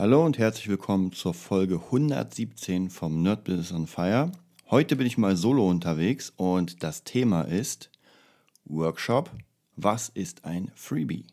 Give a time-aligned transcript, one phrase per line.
[0.00, 4.32] Hallo und herzlich willkommen zur Folge 117 vom Nerd Business on Fire.
[4.70, 7.90] Heute bin ich mal solo unterwegs und das Thema ist
[8.64, 9.30] Workshop.
[9.76, 11.26] Was ist ein Freebie?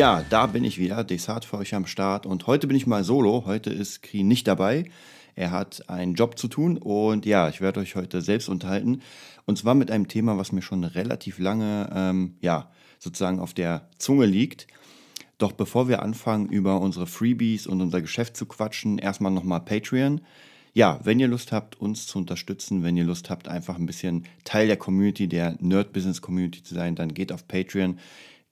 [0.00, 3.04] Ja, da bin ich wieder, Desart für euch am Start und heute bin ich mal
[3.04, 3.44] solo.
[3.44, 4.84] Heute ist Kri nicht dabei.
[5.34, 9.02] Er hat einen Job zu tun und ja, ich werde euch heute selbst unterhalten
[9.44, 13.90] und zwar mit einem Thema, was mir schon relativ lange, ähm, ja, sozusagen auf der
[13.98, 14.68] Zunge liegt.
[15.36, 20.22] Doch bevor wir anfangen, über unsere Freebies und unser Geschäft zu quatschen, erstmal nochmal Patreon.
[20.72, 24.24] Ja, wenn ihr Lust habt, uns zu unterstützen, wenn ihr Lust habt, einfach ein bisschen
[24.44, 27.98] Teil der Community, der Nerd Business Community zu sein, dann geht auf Patreon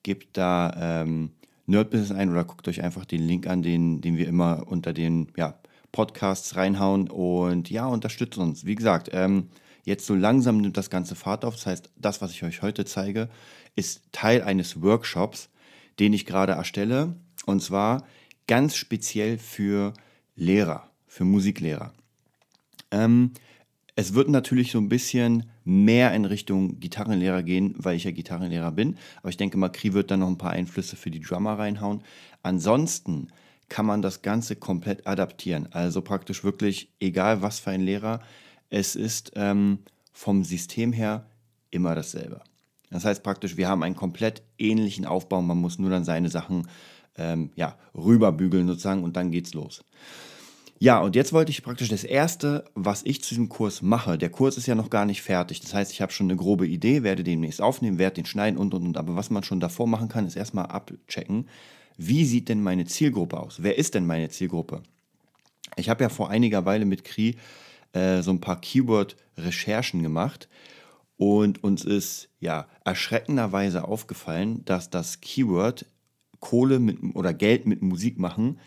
[0.02, 1.33] gebt da ähm,
[1.68, 5.29] Nerdbusiness ein oder guckt euch einfach den Link an, den, den wir immer unter den
[5.37, 5.59] ja,
[5.93, 8.65] Podcasts reinhauen und ja, unterstützt uns.
[8.65, 9.48] Wie gesagt, ähm,
[9.84, 11.54] jetzt so langsam nimmt das ganze Fahrt auf.
[11.54, 13.28] Das heißt, das, was ich euch heute zeige,
[13.76, 15.51] ist Teil eines Workshops,
[15.98, 18.04] den ich gerade erstelle und zwar
[18.46, 19.93] ganz speziell für
[20.37, 21.93] Lehrer, für Musiklehrer.
[22.90, 23.32] Ähm,
[23.99, 28.71] es wird natürlich so ein bisschen mehr in Richtung Gitarrenlehrer gehen, weil ich ja Gitarrenlehrer
[28.71, 28.96] bin.
[29.16, 32.05] Aber ich denke mal, Kri wird da noch ein paar Einflüsse für die Drummer reinhauen.
[32.45, 33.27] Ansonsten
[33.68, 35.66] kann man das Ganze komplett adaptieren.
[35.73, 38.21] Also praktisch wirklich, egal was für ein Lehrer,
[38.71, 39.80] es ist ähm,
[40.12, 41.27] vom System her
[41.73, 42.40] immer dasselbe.
[42.90, 45.43] Das heißt praktisch, wir haben einen komplett ähnlichen Aufbau.
[45.43, 46.68] Man muss nur dann seine Sachen
[47.16, 49.83] ähm, ja, rüberbügeln sozusagen und dann geht's los.
[50.80, 54.16] Ja, und jetzt wollte ich praktisch das Erste, was ich zu diesem Kurs mache.
[54.16, 55.60] Der Kurs ist ja noch gar nicht fertig.
[55.60, 58.74] Das heißt, ich habe schon eine grobe Idee, werde demnächst aufnehmen, werde den schneiden und,
[58.74, 58.96] und, und.
[58.96, 61.49] Aber was man schon davor machen kann, ist erstmal abchecken,
[61.96, 63.60] wie sieht denn meine Zielgruppe aus?
[63.60, 64.82] Wer ist denn meine Zielgruppe?
[65.75, 67.34] Ich habe ja vor einiger Weile mit Kri
[67.93, 70.49] äh, so ein paar Keyword-Recherchen gemacht
[71.16, 75.87] und uns ist ja erschreckenderweise aufgefallen, dass das Keyword
[76.39, 78.60] Kohle mit oder Geld mit Musik machen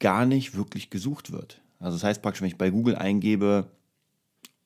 [0.00, 1.60] gar nicht wirklich gesucht wird.
[1.78, 3.70] Also das heißt praktisch, wenn ich bei Google eingebe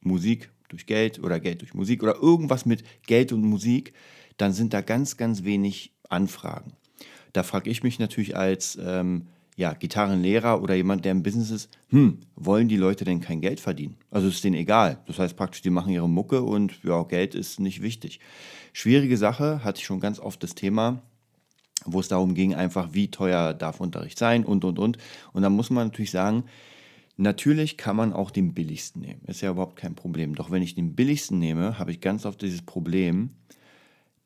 [0.01, 3.93] Musik durch Geld oder Geld durch Musik oder irgendwas mit Geld und Musik,
[4.37, 6.73] dann sind da ganz, ganz wenig Anfragen.
[7.33, 11.71] Da frage ich mich natürlich als ähm, ja, Gitarrenlehrer oder jemand, der im Business ist,
[11.91, 13.97] hm, wollen die Leute denn kein Geld verdienen?
[14.11, 14.99] Also ist denen egal.
[15.07, 18.21] Das heißt praktisch, die machen ihre Mucke und ja, Geld ist nicht wichtig.
[18.73, 21.03] Schwierige Sache, hatte ich schon ganz oft das Thema,
[21.85, 24.99] wo es darum ging, einfach wie teuer darf Unterricht sein und, und, und.
[25.33, 26.45] Und da muss man natürlich sagen,
[27.17, 29.23] natürlich kann man auch den billigsten nehmen.
[29.27, 30.35] Ist ja überhaupt kein Problem.
[30.35, 33.31] Doch wenn ich den billigsten nehme, habe ich ganz oft dieses Problem,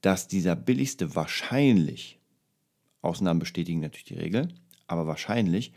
[0.01, 2.19] dass dieser billigste wahrscheinlich,
[3.03, 4.49] Ausnahmen bestätigen natürlich die Regel,
[4.87, 5.73] aber wahrscheinlich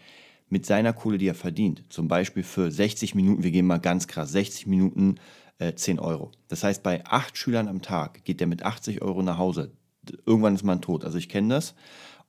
[0.49, 4.07] mit seiner Kohle, die er verdient, zum Beispiel für 60 Minuten, wir gehen mal ganz
[4.07, 5.15] krass, 60 Minuten
[5.59, 6.31] äh, 10 Euro.
[6.49, 9.71] Das heißt, bei acht Schülern am Tag geht der mit 80 Euro nach Hause
[10.25, 11.05] irgendwann ist man tot.
[11.05, 11.75] Also ich kenne das.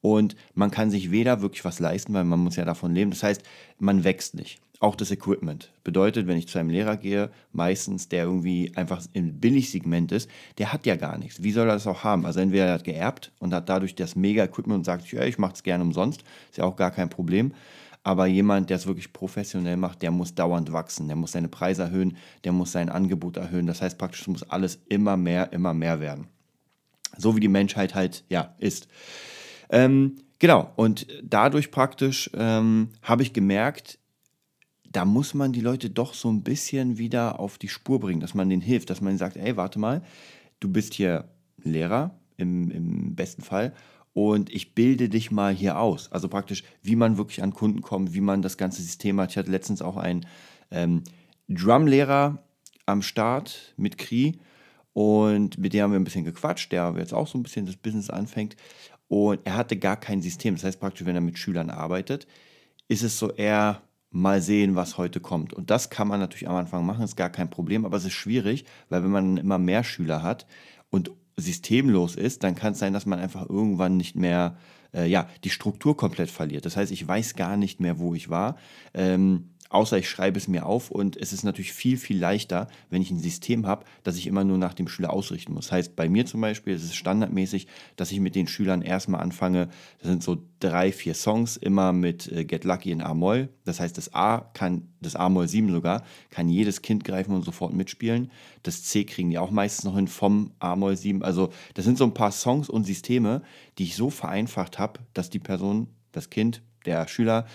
[0.01, 3.13] Und man kann sich weder wirklich was leisten, weil man muss ja davon leben.
[3.13, 3.43] Das heißt,
[3.79, 4.61] man wächst nicht.
[4.81, 5.71] Auch das Equipment.
[5.85, 10.29] Bedeutet, wenn ich zu einem Lehrer gehe, meistens der irgendwie einfach im Billigsegment ist,
[10.59, 11.45] der hat ja gar nichts.
[11.45, 12.27] Wie soll er das auch haben?
[12.27, 15.55] Also entweder er hat geerbt und hat dadurch das Mega-Equipment und sagt, ja, ich mache
[15.55, 16.25] es gerne umsonst.
[16.51, 17.53] Ist ja auch gar kein Problem.
[18.03, 21.07] Aber jemand, der es wirklich professionell macht, der muss dauernd wachsen.
[21.07, 23.69] Der muss seine Preise erhöhen, der muss sein Angebot erhöhen.
[23.69, 26.27] Das heißt praktisch, muss alles immer mehr, immer mehr werden.
[27.17, 28.89] So wie die Menschheit halt, ja, ist.
[29.71, 33.99] Ähm, genau, und dadurch praktisch ähm, habe ich gemerkt,
[34.91, 38.35] da muss man die Leute doch so ein bisschen wieder auf die Spur bringen, dass
[38.35, 40.03] man denen hilft, dass man sagt, ey, warte mal,
[40.61, 41.29] du bist hier
[41.63, 43.73] Lehrer im, im besten Fall
[44.13, 46.13] und ich bilde dich mal hier aus.
[46.13, 49.31] Also praktisch, wie man wirklich an Kunden kommt, wie man das ganze System hat.
[49.31, 50.27] Ich hatte letztens auch einen
[50.71, 51.03] ähm,
[51.49, 52.43] Drumlehrer
[52.87, 54.39] am Start mit Kri
[54.93, 57.77] und mit dem haben wir ein bisschen gequatscht, der jetzt auch so ein bisschen das
[57.77, 58.57] Business anfängt.
[59.09, 60.55] Und er hatte gar kein System.
[60.55, 62.27] Das heißt praktisch, wenn er mit Schülern arbeitet,
[62.89, 65.55] ist es so eher mal sehen, was heute kommt.
[65.55, 68.13] Und das kann man natürlich am Anfang machen, ist gar kein Problem, aber es ist
[68.13, 70.47] schwierig, weil wenn man immer mehr Schüler hat
[70.91, 74.59] und systemlos ist, dann kann es sein, dass man einfach irgendwann nicht mehr,
[74.93, 76.67] äh, ja, die Struktur komplett verliert.
[76.67, 78.57] Das heißt, ich weiß gar nicht mehr, wo ich war.
[78.93, 80.91] Ähm, außer ich schreibe es mir auf.
[80.91, 84.45] Und es ist natürlich viel, viel leichter, wenn ich ein System habe, das ich immer
[84.45, 85.67] nur nach dem Schüler ausrichten muss.
[85.67, 87.67] Das heißt, bei mir zum Beispiel ist es standardmäßig,
[87.97, 92.31] dass ich mit den Schülern erstmal anfange, das sind so drei, vier Songs, immer mit
[92.31, 93.49] äh, Get Lucky in A-Moll.
[93.65, 97.73] Das heißt, das A kann, das A-Moll 7 sogar, kann jedes Kind greifen und sofort
[97.73, 98.31] mitspielen.
[98.63, 101.23] Das C kriegen die auch meistens noch hin vom A-Moll 7.
[101.23, 103.43] Also das sind so ein paar Songs und Systeme,
[103.79, 107.47] die ich so vereinfacht habe, dass die Person, das Kind, der Schüler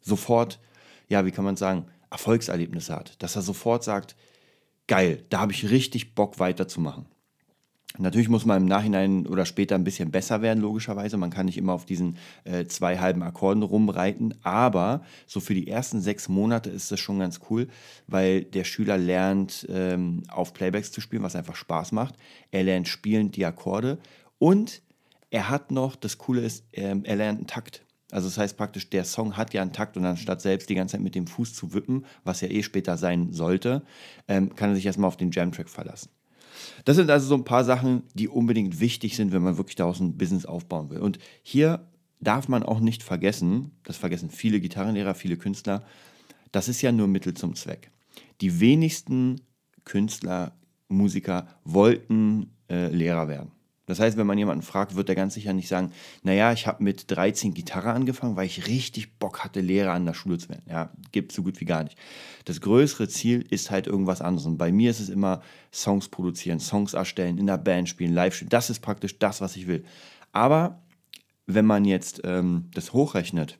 [0.00, 0.60] sofort,
[1.08, 3.22] ja, wie kann man sagen, Erfolgserlebnisse hat.
[3.22, 4.16] Dass er sofort sagt,
[4.86, 7.06] geil, da habe ich richtig Bock weiterzumachen.
[7.98, 11.16] Natürlich muss man im Nachhinein oder später ein bisschen besser werden, logischerweise.
[11.16, 15.68] Man kann nicht immer auf diesen äh, zwei halben Akkorden rumreiten, aber so für die
[15.68, 17.68] ersten sechs Monate ist das schon ganz cool,
[18.06, 22.16] weil der Schüler lernt, ähm, auf Playbacks zu spielen, was einfach Spaß macht.
[22.50, 23.98] Er lernt spielend die Akkorde
[24.38, 24.82] und
[25.30, 27.85] er hat noch, das Coole ist, ähm, er lernt einen Takt.
[28.12, 30.92] Also das heißt praktisch, der Song hat ja einen Takt und anstatt selbst die ganze
[30.92, 33.82] Zeit mit dem Fuß zu wippen, was ja eh später sein sollte,
[34.28, 36.10] ähm, kann er sich erstmal auf den Jam-Track verlassen.
[36.84, 40.00] Das sind also so ein paar Sachen, die unbedingt wichtig sind, wenn man wirklich daraus
[40.00, 40.98] ein Business aufbauen will.
[40.98, 41.86] Und hier
[42.20, 45.84] darf man auch nicht vergessen, das vergessen viele Gitarrenlehrer, viele Künstler,
[46.52, 47.90] das ist ja nur Mittel zum Zweck.
[48.40, 49.40] Die wenigsten
[49.84, 50.52] Künstler,
[50.88, 53.50] Musiker wollten äh, Lehrer werden.
[53.86, 55.92] Das heißt, wenn man jemanden fragt, wird er ganz sicher nicht sagen,
[56.22, 60.14] naja, ich habe mit 13 Gitarre angefangen, weil ich richtig Bock hatte, Lehrer an der
[60.14, 60.64] Schule zu werden.
[60.68, 61.96] Ja, gibt so gut wie gar nicht.
[62.44, 64.46] Das größere Ziel ist halt irgendwas anderes.
[64.46, 65.40] Und bei mir ist es immer
[65.72, 68.48] Songs produzieren, Songs erstellen, in der Band spielen, live spielen.
[68.48, 69.84] Das ist praktisch das, was ich will.
[70.32, 70.82] Aber
[71.46, 73.56] wenn man jetzt ähm, das hochrechnet,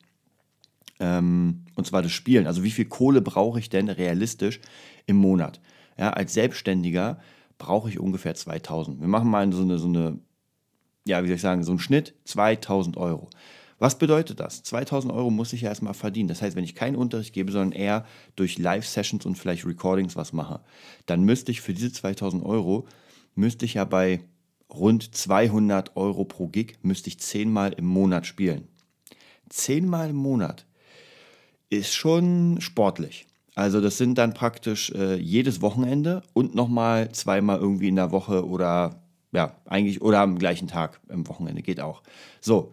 [0.99, 4.59] ähm, und zwar das Spielen, also wie viel Kohle brauche ich denn realistisch
[5.05, 5.61] im Monat?
[5.97, 7.19] Ja, als Selbstständiger
[7.57, 9.01] brauche ich ungefähr 2000.
[9.01, 10.19] Wir machen mal so eine, so eine,
[11.05, 13.29] ja, wie soll ich sagen, so einen Schnitt, 2000 Euro.
[13.79, 14.63] Was bedeutet das?
[14.63, 16.27] 2000 Euro muss ich ja erstmal verdienen.
[16.27, 18.05] Das heißt, wenn ich keinen Unterricht gebe, sondern eher
[18.35, 20.61] durch Live-Sessions und vielleicht Recordings was mache,
[21.05, 22.87] dann müsste ich für diese 2000 Euro,
[23.35, 24.21] müsste ich ja bei
[24.69, 28.67] rund 200 Euro pro Gig, müsste ich zehnmal im Monat spielen.
[29.49, 30.65] Zehnmal im Monat
[31.69, 33.27] ist schon sportlich.
[33.57, 38.47] Also das sind dann praktisch äh, jedes Wochenende und nochmal zweimal irgendwie in der Woche
[38.47, 39.01] oder
[39.31, 42.03] ja, eigentlich oder am gleichen Tag im Wochenende geht auch.
[42.39, 42.71] So,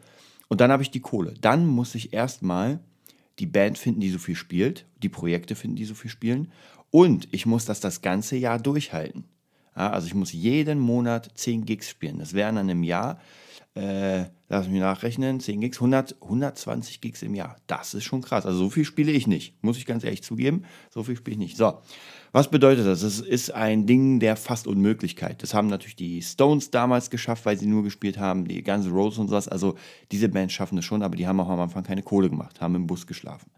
[0.49, 1.33] und dann habe ich die Kohle.
[1.41, 2.81] Dann muss ich erstmal
[3.39, 6.53] die Band finden, die so viel spielt, die Projekte finden, die so viel spielen
[6.91, 9.25] und ich muss das das ganze Jahr durchhalten.
[9.75, 12.19] Ja, also ich muss jeden Monat 10 Gigs spielen.
[12.19, 13.19] Das wären dann im Jahr
[13.75, 17.57] äh, lass mich nachrechnen, 10 Gigs, 100, 120 Gigs im Jahr.
[17.67, 18.47] Das ist schon krass.
[18.47, 20.65] Also so viel spiele ich nicht, muss ich ganz ehrlich zugeben.
[20.91, 21.57] So viel spiele ich nicht.
[21.57, 21.79] So,
[22.31, 23.03] was bedeutet das?
[23.03, 25.43] Es ist ein Ding der fast Unmöglichkeit.
[25.43, 29.21] Das haben natürlich die Stones damals geschafft, weil sie nur gespielt haben, die ganze Rose
[29.21, 29.49] und sowas.
[29.49, 29.75] Also
[30.13, 32.77] diese Bands schaffen es schon, aber die haben auch am Anfang keine Kohle gemacht, haben
[32.77, 33.51] im Bus geschlafen.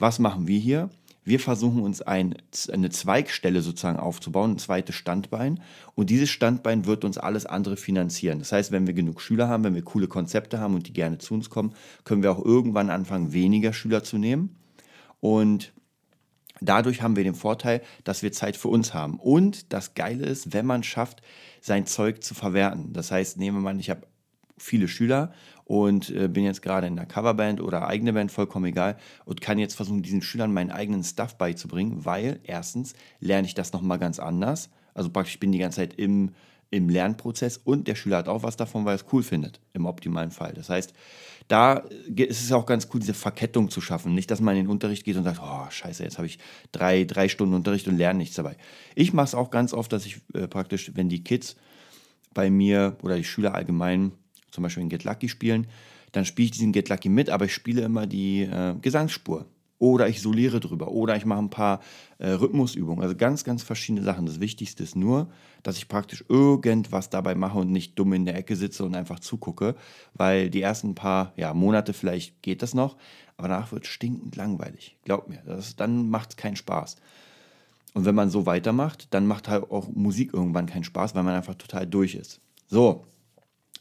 [0.00, 0.90] Was machen wir hier?
[1.28, 2.36] Wir versuchen uns ein,
[2.72, 5.60] eine Zweigstelle sozusagen aufzubauen, ein zweites Standbein.
[5.94, 8.38] Und dieses Standbein wird uns alles andere finanzieren.
[8.38, 11.18] Das heißt, wenn wir genug Schüler haben, wenn wir coole Konzepte haben und die gerne
[11.18, 14.56] zu uns kommen, können wir auch irgendwann anfangen, weniger Schüler zu nehmen.
[15.20, 15.74] Und
[16.62, 19.20] dadurch haben wir den Vorteil, dass wir Zeit für uns haben.
[19.20, 21.20] Und das Geile ist, wenn man schafft,
[21.60, 22.94] sein Zeug zu verwerten.
[22.94, 24.06] Das heißt, nehmen wir mal, ich habe
[24.56, 25.34] viele Schüler
[25.68, 29.58] und äh, bin jetzt gerade in der Coverband oder eigene Band, vollkommen egal, und kann
[29.58, 34.18] jetzt versuchen, diesen Schülern meinen eigenen Stuff beizubringen, weil erstens lerne ich das nochmal ganz
[34.18, 34.70] anders.
[34.94, 36.30] Also praktisch ich bin die ganze Zeit im,
[36.70, 39.84] im Lernprozess und der Schüler hat auch was davon, weil er es cool findet, im
[39.84, 40.54] optimalen Fall.
[40.54, 40.94] Das heißt,
[41.48, 41.82] da
[42.16, 44.14] ist es auch ganz cool, diese Verkettung zu schaffen.
[44.14, 46.38] Nicht, dass man in den Unterricht geht und sagt, oh, scheiße, jetzt habe ich
[46.72, 48.56] drei, drei Stunden Unterricht und lerne nichts dabei.
[48.94, 51.56] Ich mache es auch ganz oft, dass ich äh, praktisch, wenn die Kids
[52.32, 54.12] bei mir oder die Schüler allgemein
[54.50, 55.66] zum Beispiel in Get Lucky spielen,
[56.12, 59.46] dann spiele ich diesen Get Lucky mit, aber ich spiele immer die äh, Gesangsspur.
[59.80, 60.88] Oder ich soliere drüber.
[60.88, 61.80] Oder ich mache ein paar
[62.18, 63.00] äh, Rhythmusübungen.
[63.00, 64.26] Also ganz, ganz verschiedene Sachen.
[64.26, 65.30] Das Wichtigste ist nur,
[65.62, 69.20] dass ich praktisch irgendwas dabei mache und nicht dumm in der Ecke sitze und einfach
[69.20, 69.76] zugucke.
[70.14, 72.96] Weil die ersten paar ja, Monate vielleicht geht das noch,
[73.36, 74.96] aber danach wird es stinkend langweilig.
[75.04, 76.96] Glaub mir, das, dann macht es keinen Spaß.
[77.94, 81.36] Und wenn man so weitermacht, dann macht halt auch Musik irgendwann keinen Spaß, weil man
[81.36, 82.40] einfach total durch ist.
[82.66, 83.04] So,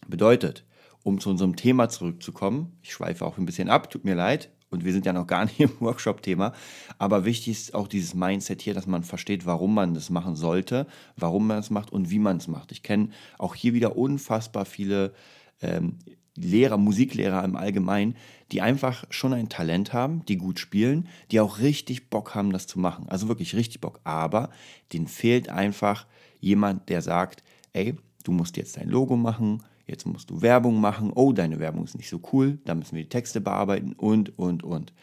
[0.08, 0.63] Bedeutet,
[1.08, 4.84] um zu unserem Thema zurückzukommen, ich schweife auch ein bisschen ab, tut mir leid, und
[4.84, 6.52] wir sind ja noch gar nicht im Workshop-Thema,
[6.98, 10.86] aber wichtig ist auch dieses Mindset hier, dass man versteht, warum man das machen sollte,
[11.16, 12.74] warum man es macht und wie man es macht.
[12.74, 15.14] Ich kenne auch hier wieder unfassbar viele
[15.62, 15.98] ähm,
[16.36, 18.16] Lehrer, Musiklehrer im Allgemeinen,
[18.52, 22.68] die einfach schon ein Talent haben, die gut spielen, die auch richtig Bock haben, das
[22.68, 23.08] zu machen.
[23.08, 24.02] Also wirklich richtig Bock.
[24.04, 24.50] Aber
[24.94, 26.06] denen fehlt einfach
[26.40, 31.12] jemand, der sagt, ey, du musst jetzt dein Logo machen, jetzt musst du Werbung machen,
[31.15, 34.63] oh, deine Werbung ist nicht so cool, da müssen wir die Texte bearbeiten und, und,
[34.63, 34.94] und.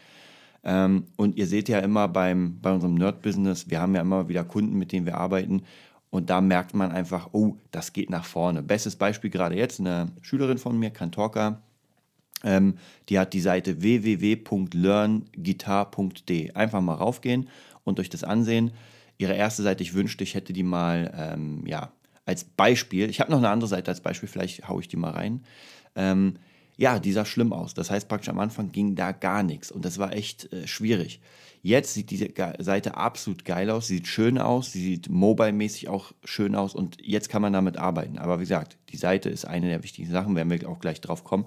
[0.63, 4.45] Ähm, und ihr seht ja immer beim, bei unserem Nerd-Business, wir haben ja immer wieder
[4.45, 5.63] Kunden, mit denen wir arbeiten.
[6.11, 8.63] Und da merkt man einfach, oh, das geht nach vorne.
[8.63, 11.61] Bestes Beispiel gerade jetzt, eine Schülerin von mir, Kantorka,
[12.45, 12.75] ähm,
[13.09, 16.53] die hat die Seite www.learngitar.de.
[16.53, 17.49] Einfach mal raufgehen
[17.83, 18.71] und euch das ansehen.
[19.19, 21.91] Ihre erste Seite, ich wünschte, ich hätte die mal ähm, ja,
[22.27, 23.11] als Beispiel.
[23.11, 25.45] Ich habe noch eine andere Seite als Beispiel, vielleicht haue ich die mal rein.
[25.97, 26.39] Ähm,
[26.77, 27.75] ja, die sah schlimm aus.
[27.75, 31.21] Das heißt praktisch am Anfang ging da gar nichts und das war echt äh, schwierig.
[31.63, 32.29] Jetzt sieht diese
[32.59, 36.99] Seite absolut geil aus, sie sieht schön aus, sie sieht mobile-mäßig auch schön aus und
[37.01, 38.19] jetzt kann man damit arbeiten.
[38.19, 41.25] Aber wie gesagt, die Seite ist eine der wichtigen Sachen, werden wir auch gleich drauf
[41.25, 41.47] kommen.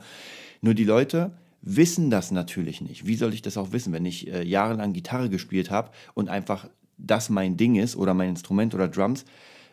[0.62, 3.06] Nur die Leute wissen das natürlich nicht.
[3.06, 6.68] Wie soll ich das auch wissen, wenn ich äh, jahrelang Gitarre gespielt habe und einfach
[6.98, 9.24] das mein Ding ist oder mein Instrument oder Drums?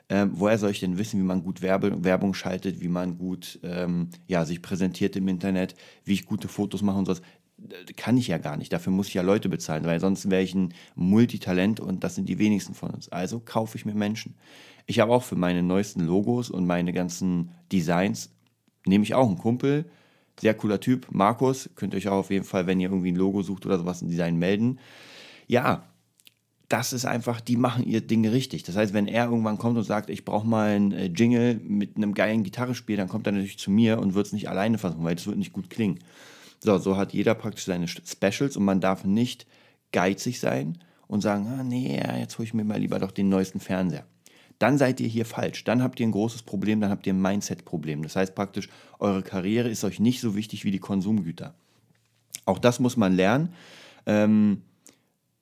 [0.09, 3.59] Ähm, woher soll ich denn wissen, wie man gut Werbe, Werbung schaltet, wie man gut
[3.63, 7.23] ähm, ja, sich präsentiert im Internet, wie ich gute Fotos mache und sowas?
[7.97, 8.73] Kann ich ja gar nicht.
[8.73, 12.29] Dafür muss ich ja Leute bezahlen, weil sonst wäre ich ein Multitalent und das sind
[12.29, 13.09] die wenigsten von uns.
[13.09, 14.35] Also kaufe ich mir Menschen.
[14.87, 18.31] Ich habe auch für meine neuesten Logos und meine ganzen Designs,
[18.85, 19.87] nehme ich auch einen Kumpel,
[20.39, 21.71] sehr cooler Typ, Markus.
[21.77, 24.03] Könnt ihr euch auch auf jeden Fall, wenn ihr irgendwie ein Logo sucht oder sowas,
[24.03, 24.79] ein Design melden.
[25.47, 25.85] Ja,
[26.69, 28.63] das ist einfach, die machen ihr Ding richtig.
[28.63, 31.97] Das heißt, wenn er irgendwann kommt und sagt, ich brauche mal einen äh, Jingle mit
[31.97, 35.05] einem geilen Gitarrespiel, dann kommt er natürlich zu mir und wird es nicht alleine versuchen,
[35.05, 36.01] weil das wird nicht gut klingen.
[36.61, 39.47] So, so hat jeder praktisch seine Specials und man darf nicht
[39.93, 43.61] geizig sein und sagen, ah, nee, jetzt hole ich mir mal lieber doch den neuesten
[43.61, 44.07] Fernseher
[44.59, 45.65] dann seid ihr hier falsch.
[45.65, 48.03] Dann habt ihr ein großes Problem, dann habt ihr ein Mindset-Problem.
[48.03, 48.69] Das heißt praktisch,
[48.99, 51.55] eure Karriere ist euch nicht so wichtig wie die Konsumgüter.
[52.47, 53.51] Auch das muss man lernen.
[54.07, 54.63] Ähm,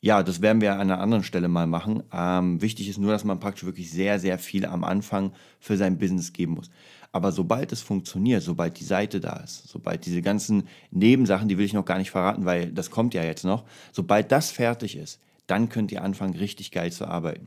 [0.05, 2.03] ja, das werden wir an einer anderen Stelle mal machen.
[2.13, 5.97] Ähm, wichtig ist nur, dass man praktisch wirklich sehr, sehr viel am Anfang für sein
[5.97, 6.71] Business geben muss.
[7.13, 11.65] Aber sobald es funktioniert, sobald die Seite da ist, sobald diese ganzen Nebensachen, die will
[11.65, 15.21] ich noch gar nicht verraten, weil das kommt ja jetzt noch, sobald das fertig ist,
[15.47, 17.47] dann könnt ihr anfangen, richtig geil zu arbeiten.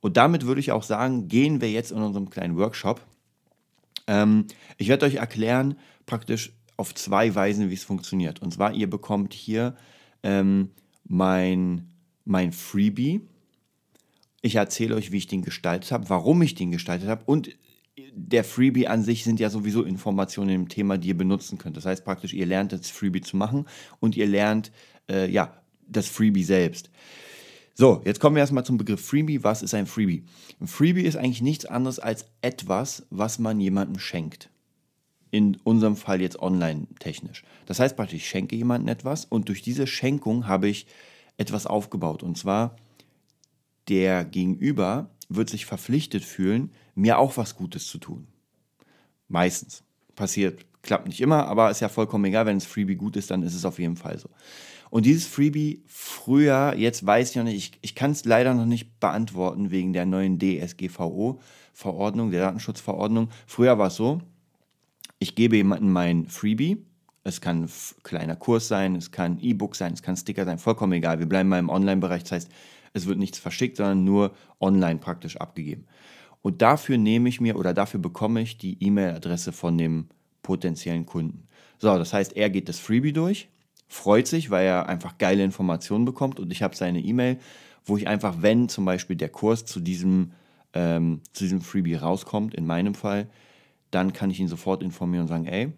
[0.00, 3.00] Und damit würde ich auch sagen, gehen wir jetzt in unserem kleinen Workshop.
[4.06, 4.46] Ähm,
[4.78, 8.40] ich werde euch erklären, praktisch auf zwei Weisen, wie es funktioniert.
[8.42, 9.74] Und zwar, ihr bekommt hier
[10.22, 10.70] ähm,
[11.10, 11.88] mein,
[12.24, 13.20] mein Freebie.
[14.42, 17.50] Ich erzähle euch, wie ich den gestaltet habe, warum ich den gestaltet habe und
[18.14, 21.76] der Freebie an sich sind ja sowieso Informationen im Thema, die ihr benutzen könnt.
[21.76, 23.66] Das heißt praktisch, ihr lernt das Freebie zu machen
[23.98, 24.70] und ihr lernt
[25.10, 26.90] äh, ja das Freebie selbst.
[27.74, 29.42] So, jetzt kommen wir erstmal zum Begriff Freebie.
[29.42, 30.24] Was ist ein Freebie?
[30.60, 34.48] Ein Freebie ist eigentlich nichts anderes als etwas, was man jemandem schenkt.
[35.30, 37.44] In unserem Fall jetzt online technisch.
[37.66, 40.86] Das heißt praktisch, ich schenke jemandem etwas und durch diese Schenkung habe ich
[41.36, 42.22] etwas aufgebaut.
[42.22, 42.76] Und zwar,
[43.88, 48.26] der Gegenüber wird sich verpflichtet fühlen, mir auch was Gutes zu tun.
[49.28, 49.84] Meistens.
[50.16, 52.44] Passiert, klappt nicht immer, aber ist ja vollkommen egal.
[52.44, 54.28] Wenn es Freebie gut ist, dann ist es auf jeden Fall so.
[54.90, 58.66] Und dieses Freebie früher, jetzt weiß ich noch nicht, ich, ich kann es leider noch
[58.66, 63.30] nicht beantworten wegen der neuen DSGVO-Verordnung, der Datenschutzverordnung.
[63.46, 64.20] Früher war es so,
[65.20, 66.84] ich gebe jemandem mein Freebie.
[67.22, 67.70] Es kann ein
[68.02, 71.20] kleiner Kurs sein, es kann E-Book sein, es kann Sticker sein, vollkommen egal.
[71.20, 72.50] Wir bleiben mal im Online-Bereich, das heißt,
[72.94, 75.86] es wird nichts verschickt, sondern nur online praktisch abgegeben.
[76.42, 80.08] Und dafür nehme ich mir oder dafür bekomme ich die E-Mail-Adresse von dem
[80.42, 81.46] potenziellen Kunden.
[81.78, 83.48] So, das heißt, er geht das Freebie durch
[83.90, 87.38] freut sich, weil er einfach geile Informationen bekommt und ich habe seine E-Mail,
[87.84, 90.30] wo ich einfach, wenn zum Beispiel der Kurs zu diesem,
[90.74, 93.28] ähm, zu diesem Freebie rauskommt, in meinem Fall,
[93.90, 95.72] dann kann ich ihn sofort informieren und sagen, ey,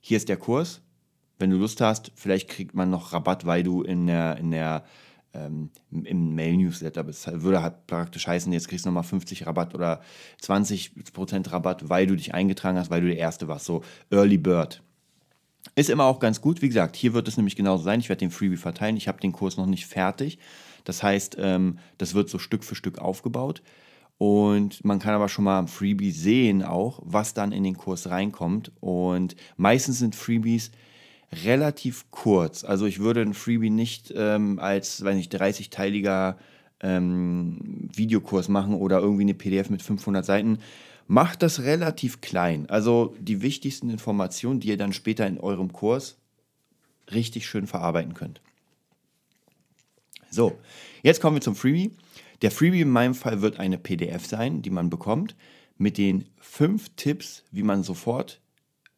[0.00, 0.80] hier ist der Kurs,
[1.38, 4.84] wenn du Lust hast, vielleicht kriegt man noch Rabatt, weil du in der, in der
[5.32, 7.26] ähm, im Mail-Newsletter bist.
[7.42, 10.00] Würde halt praktisch heißen, jetzt kriegst du nochmal 50 Rabatt oder
[10.42, 13.66] 20% Rabatt, weil du dich eingetragen hast, weil du der Erste warst.
[13.66, 14.82] So Early Bird.
[15.76, 16.62] Ist immer auch ganz gut.
[16.62, 18.00] Wie gesagt, hier wird es nämlich genauso sein.
[18.00, 18.96] Ich werde den Freebie verteilen.
[18.96, 20.38] Ich habe den Kurs noch nicht fertig.
[20.84, 23.62] Das heißt, ähm, das wird so Stück für Stück aufgebaut.
[24.20, 28.10] Und man kann aber schon mal am Freebie sehen auch, was dann in den Kurs
[28.10, 28.70] reinkommt.
[28.80, 30.70] Und meistens sind Freebies
[31.44, 32.62] relativ kurz.
[32.62, 36.36] Also ich würde einen Freebie nicht ähm, als, weiß nicht, 30-teiliger
[36.80, 40.58] ähm, Videokurs machen oder irgendwie eine PDF mit 500 Seiten,
[41.12, 42.70] Macht das relativ klein.
[42.70, 46.18] Also die wichtigsten Informationen, die ihr dann später in eurem Kurs
[47.10, 48.40] richtig schön verarbeiten könnt.
[50.30, 50.56] So,
[51.02, 51.90] jetzt kommen wir zum Freebie.
[52.42, 55.36] Der Freebie in meinem Fall wird eine PDF sein, die man bekommt,
[55.76, 58.40] mit den fünf Tipps, wie man sofort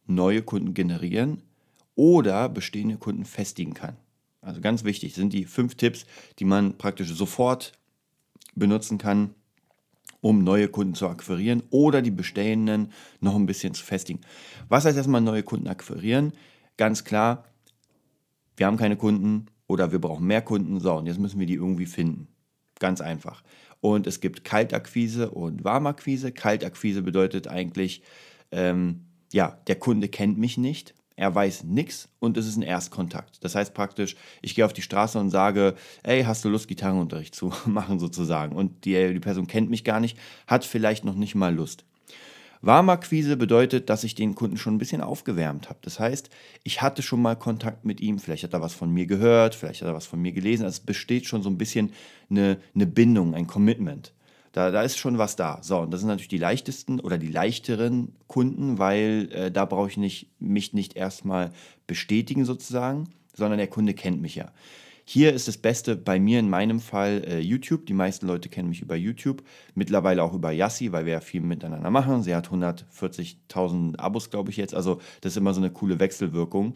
[0.06, 1.42] neue Kunden generieren
[1.94, 3.96] oder bestehende Kunden festigen kann.
[4.40, 6.06] Also ganz wichtig sind die fünf Tipps,
[6.38, 7.72] die man praktisch sofort
[8.54, 9.34] benutzen kann,
[10.20, 14.20] um neue Kunden zu akquirieren oder die bestehenden noch ein bisschen zu festigen.
[14.68, 16.32] Was heißt erstmal neue Kunden akquirieren?
[16.76, 17.44] Ganz klar,
[18.56, 20.80] wir haben keine Kunden oder wir brauchen mehr Kunden.
[20.80, 22.28] So, und jetzt müssen wir die irgendwie finden.
[22.82, 23.44] Ganz einfach.
[23.80, 26.32] Und es gibt Kaltakquise und Warmakquise.
[26.32, 28.02] Kaltakquise bedeutet eigentlich,
[28.50, 33.44] ähm, ja, der Kunde kennt mich nicht, er weiß nichts und es ist ein Erstkontakt.
[33.44, 37.36] Das heißt praktisch, ich gehe auf die Straße und sage, hey, hast du Lust, Gitarrenunterricht
[37.36, 38.56] zu machen sozusagen?
[38.56, 41.84] Und die, die Person kennt mich gar nicht, hat vielleicht noch nicht mal Lust.
[42.62, 45.80] Warmakquise bedeutet, dass ich den Kunden schon ein bisschen aufgewärmt habe.
[45.82, 46.30] Das heißt,
[46.62, 49.82] ich hatte schon mal Kontakt mit ihm, vielleicht hat er was von mir gehört, vielleicht
[49.82, 50.64] hat er was von mir gelesen.
[50.64, 51.92] Also es besteht schon so ein bisschen
[52.30, 54.12] eine, eine Bindung, ein Commitment.
[54.52, 55.58] Da, da ist schon was da.
[55.62, 59.88] So, und das sind natürlich die leichtesten oder die leichteren Kunden, weil äh, da brauche
[59.88, 61.50] ich nicht, mich nicht erstmal
[61.86, 64.52] bestätigen sozusagen, sondern der Kunde kennt mich ja.
[65.04, 67.86] Hier ist das Beste bei mir in meinem Fall äh, YouTube.
[67.86, 69.42] Die meisten Leute kennen mich über YouTube.
[69.74, 72.22] Mittlerweile auch über Yassi, weil wir ja viel miteinander machen.
[72.22, 74.74] Sie hat 140.000 Abos, glaube ich, jetzt.
[74.74, 76.74] Also, das ist immer so eine coole Wechselwirkung.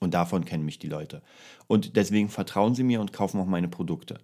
[0.00, 1.22] Und davon kennen mich die Leute.
[1.66, 4.20] Und deswegen vertrauen sie mir und kaufen auch meine Produkte.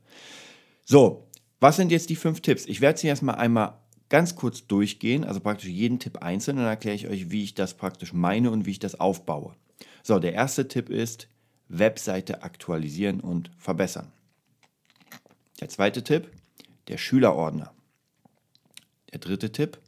[0.85, 1.26] So,
[1.59, 2.67] was sind jetzt die fünf Tipps?
[2.67, 3.75] Ich werde sie erstmal einmal
[4.09, 7.55] ganz kurz durchgehen, also praktisch jeden Tipp einzeln und dann erkläre ich euch, wie ich
[7.55, 9.55] das praktisch meine und wie ich das aufbaue.
[10.02, 11.29] So, der erste Tipp ist,
[11.70, 14.12] Webseite aktualisieren und verbessern.
[15.60, 16.30] Der zweite Tipp,
[16.88, 17.72] der Schülerordner.
[19.12, 19.78] Der dritte Tipp,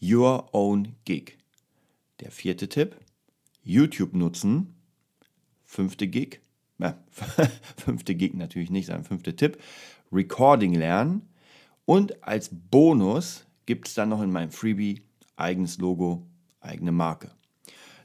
[0.00, 1.38] Your Own Gig.
[2.20, 2.96] Der vierte Tipp,
[3.62, 4.74] YouTube nutzen.
[5.64, 6.40] Fünfte Gig,
[6.78, 6.92] äh,
[7.76, 9.58] fünfte Gig natürlich nicht, sondern fünfte Tipp,
[10.12, 11.28] Recording lernen.
[11.84, 15.02] Und als Bonus gibt es dann noch in meinem Freebie
[15.36, 16.26] eigenes Logo,
[16.60, 17.30] eigene Marke.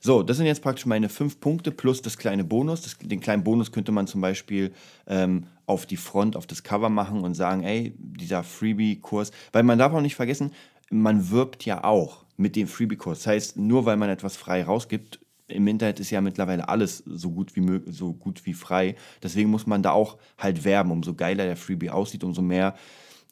[0.06, 2.82] So, das sind jetzt praktisch meine fünf Punkte plus das kleine Bonus.
[2.82, 4.74] Das, den kleinen Bonus könnte man zum Beispiel
[5.08, 9.80] ähm, auf die Front, auf das Cover machen und sagen, ey, dieser Freebie-Kurs, weil man
[9.80, 10.52] darf auch nicht vergessen,
[10.92, 13.20] man wirbt ja auch mit dem Freebie-Kurs.
[13.20, 17.32] Das heißt, nur weil man etwas frei rausgibt, im Internet ist ja mittlerweile alles so
[17.32, 18.98] gut wie so gut wie frei.
[19.22, 20.92] Deswegen muss man da auch halt werben.
[20.92, 22.76] Umso geiler der Freebie aussieht, umso mehr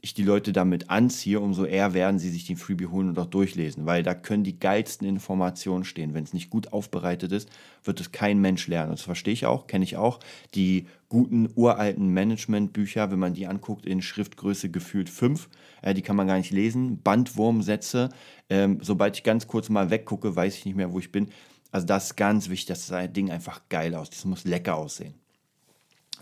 [0.03, 3.27] ich die Leute damit anziehe, umso eher werden sie sich den Freebie holen und auch
[3.27, 6.15] durchlesen, weil da können die geilsten Informationen stehen.
[6.15, 7.49] Wenn es nicht gut aufbereitet ist,
[7.83, 8.91] wird es kein Mensch lernen.
[8.91, 10.19] Das verstehe ich auch, kenne ich auch.
[10.55, 15.47] Die guten uralten Managementbücher, wenn man die anguckt, in Schriftgröße gefühlt 5,
[15.83, 16.99] äh, die kann man gar nicht lesen.
[17.03, 18.09] Bandwurmsätze,
[18.49, 21.29] ähm, sobald ich ganz kurz mal weggucke, weiß ich nicht mehr, wo ich bin.
[21.71, 24.15] Also das ist ganz wichtig, dass das Ding einfach geil aussieht.
[24.15, 25.13] Das muss lecker aussehen.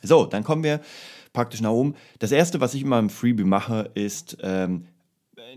[0.02, 0.82] So, dann kommen wir
[1.34, 1.96] praktisch nach oben.
[2.20, 4.86] Das erste, was ich immer im Freebie mache, ist ähm,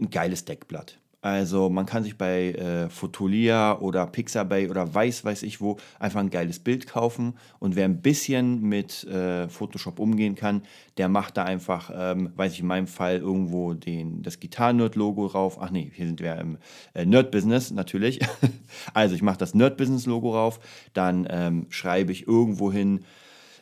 [0.00, 0.98] ein geiles Deckblatt.
[1.24, 6.18] Also man kann sich bei äh, Fotolia oder Pixabay oder weiß weiß ich wo einfach
[6.18, 10.62] ein geiles Bild kaufen und wer ein bisschen mit äh, Photoshop umgehen kann,
[10.96, 15.58] der macht da einfach, ähm, weiß ich in meinem Fall irgendwo den, das Gitarren-Nerd-Logo drauf.
[15.60, 16.58] Ach nee, hier sind wir im
[16.92, 18.18] äh, Nerd-Business natürlich.
[18.92, 20.58] also ich mache das Nerd-Business-Logo drauf,
[20.92, 23.04] dann ähm, schreibe ich irgendwo hin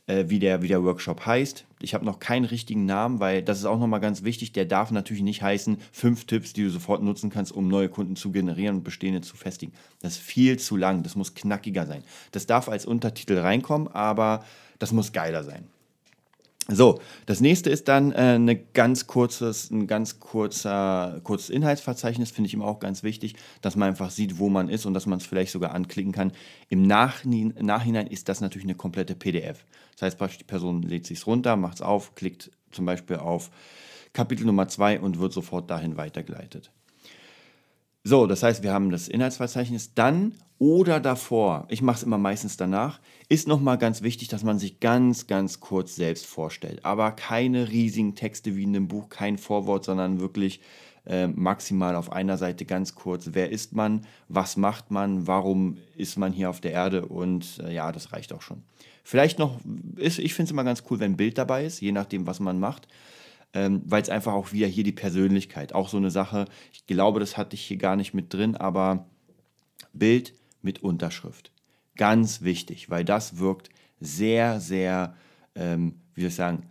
[0.07, 1.67] äh, wie, der, wie der Workshop heißt.
[1.83, 4.53] Ich habe noch keinen richtigen Namen, weil das ist auch nochmal ganz wichtig.
[4.53, 8.17] Der darf natürlich nicht heißen, fünf Tipps, die du sofort nutzen kannst, um neue Kunden
[8.17, 9.73] zu generieren und bestehende zu festigen.
[10.01, 11.03] Das ist viel zu lang.
[11.03, 12.05] Das muss knackiger sein.
[12.33, 14.45] Das darf als Untertitel reinkommen, aber
[14.79, 15.67] das muss geiler sein.
[16.73, 22.47] So, das nächste ist dann äh, eine ganz kurzes, ein ganz kurzer, kurzes Inhaltsverzeichnis, finde
[22.47, 25.19] ich immer auch ganz wichtig, dass man einfach sieht, wo man ist und dass man
[25.19, 26.33] es vielleicht sogar anklicken kann.
[26.69, 29.65] Im Nachhinein, Nachhinein ist das natürlich eine komplette PDF.
[30.01, 33.51] Das heißt, die Person lädt sich runter, macht es auf, klickt zum Beispiel auf
[34.13, 36.73] Kapitel Nummer 2 und wird sofort dahin weitergeleitet.
[38.03, 39.93] So, das heißt, wir haben das Inhaltsverzeichnis.
[39.95, 44.59] Dann oder davor, ich mache es immer meistens danach, ist nochmal ganz wichtig, dass man
[44.59, 46.85] sich ganz, ganz kurz selbst vorstellt.
[46.85, 50.61] Aber keine riesigen Texte wie in einem Buch, kein Vorwort, sondern wirklich
[51.07, 53.31] äh, maximal auf einer Seite ganz kurz.
[53.33, 54.07] Wer ist man?
[54.29, 55.27] Was macht man?
[55.27, 57.07] Warum ist man hier auf der Erde?
[57.07, 58.63] Und äh, ja, das reicht auch schon.
[59.11, 59.61] Vielleicht noch,
[59.97, 62.41] ist, ich finde es immer ganz cool, wenn ein Bild dabei ist, je nachdem, was
[62.41, 62.87] man macht
[63.53, 67.21] ähm, weil es einfach auch wieder hier die Persönlichkeit, auch so eine Sache, ich glaube,
[67.21, 69.07] das hatte ich hier gar nicht mit drin, aber
[69.93, 71.51] Bild mit Unterschrift.
[71.97, 75.17] Ganz wichtig, weil das wirkt sehr, sehr,
[75.55, 76.67] ähm, wie soll ich sagen,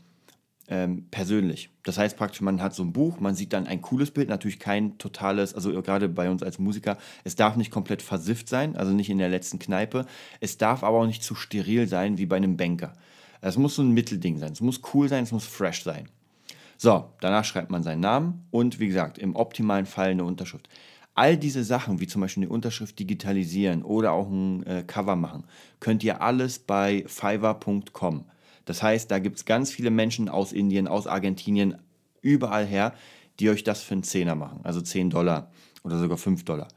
[0.70, 1.70] ähm, persönlich.
[1.84, 4.60] Das heißt praktisch, man hat so ein Buch, man sieht dann ein cooles Bild, natürlich
[4.60, 8.92] kein totales, also gerade bei uns als Musiker, es darf nicht komplett versifft sein, also
[8.92, 10.06] nicht in der letzten Kneipe.
[10.40, 12.94] Es darf aber auch nicht zu steril sein wie bei einem Banker.
[13.42, 16.08] Es muss so ein Mittelding sein, es muss cool sein, es muss fresh sein.
[16.78, 20.70] So, danach schreibt man seinen Namen und wie gesagt, im optimalen Fall eine Unterschrift.
[21.16, 25.44] All diese Sachen, wie zum Beispiel eine Unterschrift digitalisieren oder auch ein äh, Cover machen,
[25.80, 28.24] könnt ihr alles bei fiverr.com.
[28.70, 31.80] Das heißt, da gibt es ganz viele Menschen aus Indien, aus Argentinien,
[32.22, 32.94] überall her,
[33.40, 35.50] die euch das für einen Zehner machen, also 10 Dollar
[35.84, 36.68] oder sogar 5 Dollar.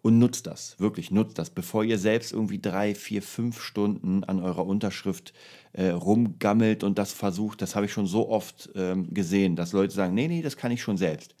[0.00, 4.40] und nutzt das, wirklich nutzt das, bevor ihr selbst irgendwie drei, vier, fünf Stunden an
[4.40, 5.34] eurer Unterschrift
[5.74, 7.60] äh, rumgammelt und das versucht.
[7.60, 10.72] Das habe ich schon so oft ähm, gesehen, dass Leute sagen, nee, nee, das kann
[10.72, 11.34] ich schon selbst.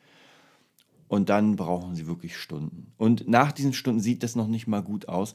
[1.08, 2.92] Und dann brauchen sie wirklich Stunden.
[2.98, 5.34] Und nach diesen Stunden sieht das noch nicht mal gut aus,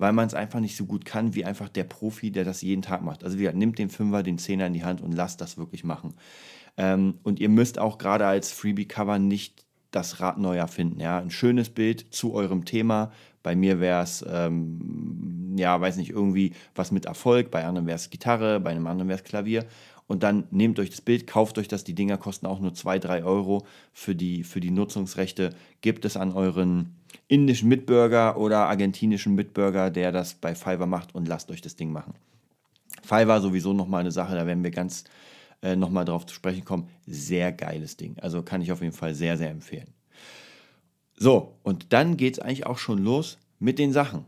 [0.00, 2.80] weil man es einfach nicht so gut kann wie einfach der Profi, der das jeden
[2.80, 3.22] Tag macht.
[3.22, 5.84] Also wie gesagt, nimmt den Fünfer, den Zehner in die Hand und lasst das wirklich
[5.84, 6.14] machen.
[6.78, 11.00] Ähm, und ihr müsst auch gerade als Freebie-Cover nicht das Rad neu erfinden.
[11.00, 11.18] Ja?
[11.18, 13.12] Ein schönes Bild zu eurem Thema.
[13.42, 17.50] Bei mir wäre es, ähm, ja, weiß nicht, irgendwie was mit Erfolg.
[17.50, 19.66] Bei anderen wäre es Gitarre, bei einem anderen wäre es Klavier.
[20.06, 21.84] Und dann nehmt euch das Bild, kauft euch das.
[21.84, 25.50] Die Dinger kosten auch nur 2, 3 Euro für die, für die Nutzungsrechte.
[25.82, 31.28] Gebt es an euren indischen Mitbürger oder argentinischen Mitbürger, der das bei Fiverr macht und
[31.28, 32.14] lasst euch das Ding machen.
[33.02, 35.04] Fiverr sowieso nochmal eine Sache, da werden wir ganz
[35.62, 36.88] äh, nochmal drauf zu sprechen kommen.
[37.06, 38.16] Sehr geiles Ding.
[38.20, 39.88] Also kann ich auf jeden Fall sehr, sehr empfehlen.
[41.16, 44.24] So, und dann geht es eigentlich auch schon los mit den Sachen.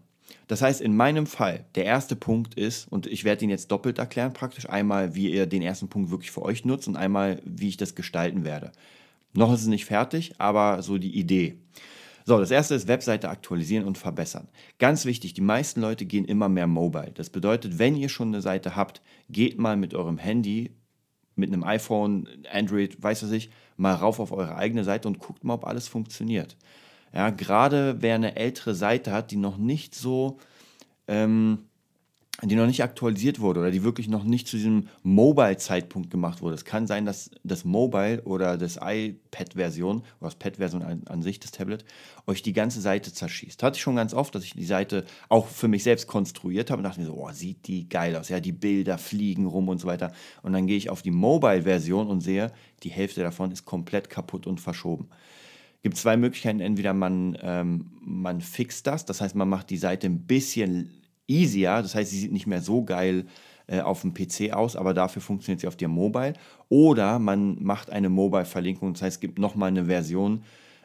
[0.46, 3.98] Das heißt, in meinem Fall, der erste Punkt ist, und ich werde ihn jetzt doppelt
[3.98, 7.68] erklären praktisch, einmal, wie ihr den ersten Punkt wirklich für euch nutzt und einmal, wie
[7.68, 8.72] ich das gestalten werde.
[9.32, 11.56] Noch ist es nicht fertig, aber so die Idee.
[12.24, 14.48] So, das erste ist Webseite aktualisieren und verbessern.
[14.78, 17.12] Ganz wichtig, die meisten Leute gehen immer mehr mobile.
[17.14, 20.70] Das bedeutet, wenn ihr schon eine Seite habt, geht mal mit eurem Handy
[21.34, 25.44] mit einem iPhone, Android, weiß was ich, mal rauf auf eure eigene Seite und guckt
[25.44, 26.56] mal, ob alles funktioniert.
[27.12, 30.38] Ja, gerade wer eine ältere Seite hat, die noch nicht so
[31.08, 31.64] ähm,
[32.50, 36.56] die noch nicht aktualisiert wurde oder die wirklich noch nicht zu diesem Mobile-Zeitpunkt gemacht wurde.
[36.56, 41.38] Es kann sein, dass das Mobile oder das iPad-Version oder das Pad-Version an, an, sich,
[41.38, 41.84] das Tablet,
[42.26, 43.62] euch die ganze Seite zerschießt.
[43.62, 46.80] Hatte ich schon ganz oft, dass ich die Seite auch für mich selbst konstruiert habe
[46.80, 48.28] und dachte mir so, oh, sieht die geil aus.
[48.28, 50.12] Ja, die Bilder fliegen rum und so weiter.
[50.42, 52.52] Und dann gehe ich auf die Mobile-Version und sehe,
[52.82, 55.08] die Hälfte davon ist komplett kaputt und verschoben
[55.82, 56.60] gibt zwei Möglichkeiten.
[56.60, 61.01] Entweder man, ähm, man fixt das, das heißt, man macht die Seite ein bisschen
[61.32, 61.82] easier.
[61.82, 63.26] Das heißt, sie sieht nicht mehr so geil
[63.66, 66.34] äh, auf dem PC aus, aber dafür funktioniert sie auf dem Mobile.
[66.68, 70.42] Oder man macht eine Mobile-Verlinkung, das heißt, es gibt nochmal eine Version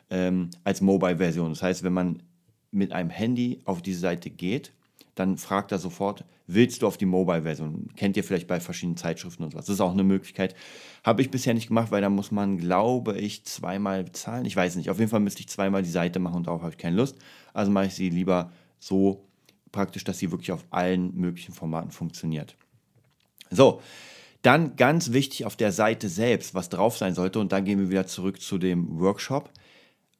[0.09, 1.49] ähm, als Mobile-Version.
[1.49, 2.23] Das heißt, wenn man
[2.71, 4.71] mit einem Handy auf diese Seite geht,
[5.15, 7.89] dann fragt er sofort, willst du auf die Mobile-Version?
[7.95, 9.65] Kennt ihr vielleicht bei verschiedenen Zeitschriften und sowas.
[9.65, 10.55] Das ist auch eine Möglichkeit.
[11.03, 14.45] Habe ich bisher nicht gemacht, weil da muss man, glaube ich, zweimal bezahlen.
[14.45, 14.89] Ich weiß nicht.
[14.89, 17.17] Auf jeden Fall müsste ich zweimal die Seite machen und darauf habe ich keine Lust.
[17.53, 19.26] Also mache ich sie lieber so
[19.77, 22.55] praktisch, dass sie wirklich auf allen möglichen Formaten funktioniert.
[23.51, 23.79] So,
[24.41, 27.91] dann ganz wichtig auf der Seite selbst, was drauf sein sollte, und dann gehen wir
[27.91, 29.51] wieder zurück zu dem Workshop,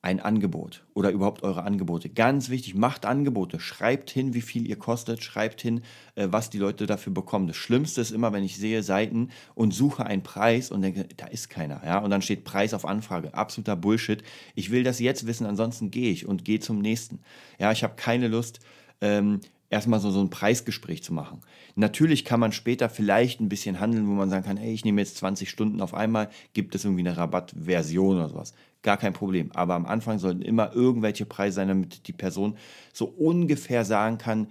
[0.03, 2.09] ein Angebot oder überhaupt eure Angebote.
[2.09, 5.81] Ganz wichtig, macht Angebote, schreibt hin, wie viel ihr kostet, schreibt hin,
[6.13, 7.47] äh, was die Leute dafür bekommen.
[7.47, 11.25] Das Schlimmste ist immer, wenn ich sehe Seiten und suche einen Preis und denke, da
[11.25, 13.33] ist keiner, ja, und dann steht Preis auf Anfrage.
[13.33, 14.21] Absoluter Bullshit.
[14.53, 17.19] Ich will das jetzt wissen, ansonsten gehe ich und gehe zum nächsten.
[17.59, 18.59] Ja, ich habe keine Lust,
[19.01, 21.41] ähm, erstmal so, so ein Preisgespräch zu machen.
[21.75, 25.01] Natürlich kann man später vielleicht ein bisschen handeln, wo man sagen kann, hey, ich nehme
[25.01, 28.53] jetzt 20 Stunden auf einmal, gibt es irgendwie eine Rabattversion oder sowas.
[28.81, 29.51] Gar kein Problem.
[29.53, 32.57] Aber am Anfang sollten immer irgendwelche Preise sein, damit die Person
[32.93, 34.47] so ungefähr sagen kann,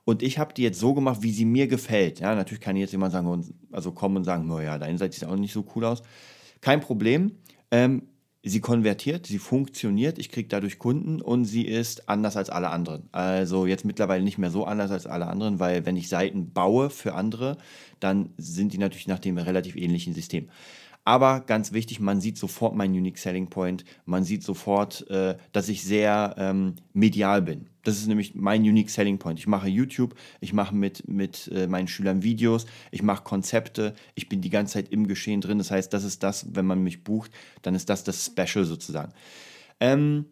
[0.04, 2.20] Und ich habe die jetzt so gemacht, wie sie mir gefällt.
[2.20, 5.36] Ja, natürlich kann jetzt jemand sagen, also kommen und sagen, naja, deine Seite sieht auch
[5.36, 6.02] nicht so cool aus.
[6.60, 7.34] Kein Problem.
[7.70, 8.04] Ähm,
[8.44, 13.08] sie konvertiert, sie funktioniert, ich kriege dadurch Kunden und sie ist anders als alle anderen.
[13.12, 16.90] Also jetzt mittlerweile nicht mehr so anders als alle anderen, weil wenn ich Seiten baue
[16.90, 17.58] für andere,
[18.00, 20.50] dann sind die natürlich nach dem relativ ähnlichen System.
[21.04, 23.86] Aber ganz wichtig, man sieht sofort meinen Unique Selling Point.
[24.06, 27.68] Man sieht sofort, äh, dass ich sehr ähm, medial bin.
[27.84, 29.40] Das ist nämlich mein Unique Selling Point.
[29.40, 34.30] Ich mache YouTube, ich mache mit, mit äh, meinen Schülern Videos, ich mache Konzepte, ich
[34.30, 35.58] bin die ganze Zeit im Geschehen drin.
[35.58, 37.32] Das heißt, das ist das, wenn man mich bucht,
[37.64, 39.14] dann ist das das Special sozusagen.
[39.80, 40.26] Ähm,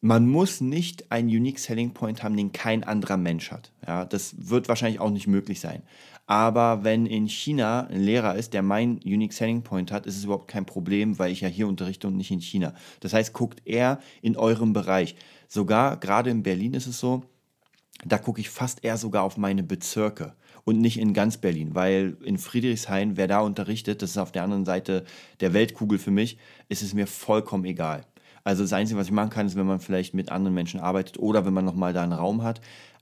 [0.00, 3.70] man muss nicht einen Unique Selling Point haben, den kein anderer Mensch hat.
[3.86, 5.82] Ja, das wird wahrscheinlich auch nicht möglich sein.
[6.30, 10.22] Aber wenn in China ein Lehrer ist, der meinen Unique Selling Point hat, ist es
[10.22, 12.72] überhaupt kein Problem, weil ich ja hier unterrichte und nicht in China.
[13.00, 15.16] Das heißt, guckt eher in eurem Bereich.
[15.48, 17.24] Sogar gerade in Berlin ist es so,
[18.04, 22.16] da gucke ich fast eher sogar auf meine Bezirke und nicht in ganz Berlin, weil
[22.22, 25.02] in Friedrichshain, wer da unterrichtet, das ist auf der anderen Seite
[25.40, 26.38] der Weltkugel für mich,
[26.68, 28.06] ist es mir vollkommen egal.
[28.44, 31.18] Also das Einzige, was ich machen kann, ist, wenn man vielleicht mit anderen Menschen arbeitet
[31.18, 32.60] oder wenn man nochmal da einen Raum hat.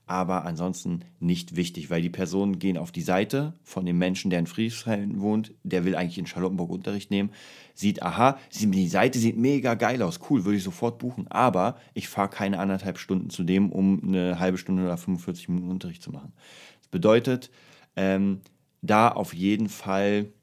[0.09, 4.39] Aber ansonsten nicht wichtig, weil die Personen gehen auf die Seite von dem Menschen, der
[4.39, 7.29] in Friedrichshain wohnt, der will eigentlich in Charlottenburg Unterricht nehmen,
[7.75, 11.27] sieht, aha, die Seite sieht mega geil aus, cool, würde ich sofort buchen.
[11.27, 15.69] Aber ich fahre keine anderthalb Stunden zu dem, um eine halbe Stunde oder 45 Minuten
[15.69, 16.33] Unterricht zu machen.
[16.79, 17.51] Das bedeutet,
[17.95, 18.41] ähm,
[18.81, 20.33] da auf jeden Fall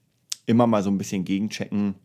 [0.45, 1.95] immer mal so ein bisschen gegenchecken,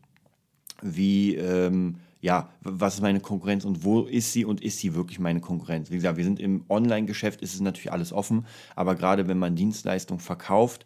[0.81, 5.19] wie ähm, ja, was ist meine Konkurrenz und wo ist sie und ist sie wirklich
[5.19, 5.91] meine Konkurrenz?
[5.91, 8.45] Wie gesagt, wir sind im Online-Geschäft, ist es natürlich alles offen,
[8.77, 10.85] aber gerade wenn man Dienstleistungen verkauft,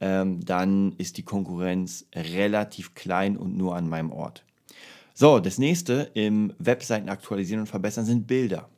[0.00, 4.44] ähm, dann ist die Konkurrenz relativ klein und nur an meinem Ort.
[5.14, 8.68] So, das nächste im Webseiten aktualisieren und verbessern sind Bilder.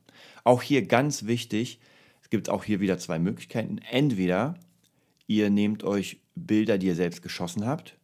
[0.43, 1.81] Auch hier ganz wichtig,
[2.23, 3.77] es gibt auch hier wieder zwei Möglichkeiten.
[3.91, 4.55] Entweder
[5.27, 7.99] ihr nehmt euch Bilder, die ihr selbst geschossen habt,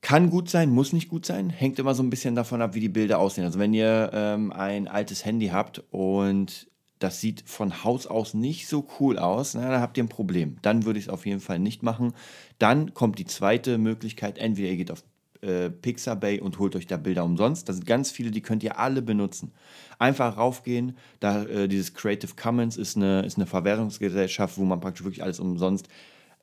[0.00, 1.50] kann gut sein, muss nicht gut sein.
[1.50, 3.44] Hängt immer so ein bisschen davon ab, wie die Bilder aussehen.
[3.44, 8.68] Also wenn ihr ähm, ein altes Handy habt und das sieht von Haus aus nicht
[8.68, 10.56] so cool aus, na, dann habt ihr ein Problem.
[10.62, 12.12] Dann würde ich es auf jeden Fall nicht machen.
[12.58, 15.04] Dann kommt die zweite Möglichkeit, entweder ihr geht auf
[15.40, 17.68] äh, Pixabay und holt euch da Bilder umsonst.
[17.68, 19.52] Da sind ganz viele, die könnt ihr alle benutzen.
[19.98, 25.04] Einfach raufgehen, da äh, dieses Creative Commons ist eine, ist eine Verwertungsgesellschaft, wo man praktisch
[25.04, 25.88] wirklich alles umsonst